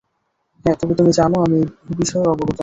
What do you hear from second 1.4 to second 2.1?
আমি সেই